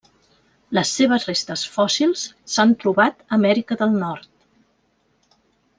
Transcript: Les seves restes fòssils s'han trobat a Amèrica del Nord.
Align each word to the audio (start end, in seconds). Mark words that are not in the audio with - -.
Les 0.77 0.93
seves 0.99 1.27
restes 1.31 1.65
fòssils 1.75 2.23
s'han 2.55 2.75
trobat 2.85 3.21
a 3.27 3.31
Amèrica 3.41 3.79
del 3.83 3.95
Nord. 4.05 4.31